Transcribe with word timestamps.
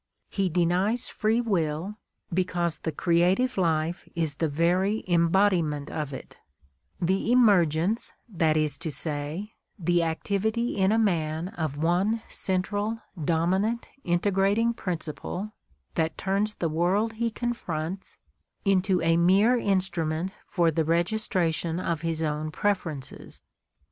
"^He 0.31 0.51
denies 0.51 1.09
"free 1.09 1.41
will" 1.41 1.93
because 2.33 2.79
the 2.79 2.91
creative 2.91 3.55
life 3.55 4.09
is 4.15 4.33
the 4.33 4.49
very 4.49 5.03
embodiment 5.07 5.91
of 5.91 6.11
it— 6.11 6.39
the 6.99 7.31
emergence, 7.31 8.11
that 8.27 8.57
is 8.57 8.79
to 8.79 8.89
say, 8.89 9.53
the 9.77 10.01
activity 10.01 10.75
in 10.75 10.91
a 10.91 10.97
man 10.97 11.49
of 11.49 11.77
one 11.77 12.23
central, 12.27 12.99
dominant, 13.23 13.89
integrating 14.03 14.73
principle 14.73 15.53
that 15.93 16.17
turns 16.17 16.55
the 16.55 16.67
world 16.67 17.13
he 17.13 17.29
confronts 17.29 18.17
into 18.65 19.03
a 19.03 19.17
mere 19.17 19.55
instrument 19.55 20.33
for 20.47 20.71
the 20.71 20.83
registration 20.83 21.79
of 21.79 22.01
his 22.01 22.23
own 22.23 22.49
preferences. 22.49 23.43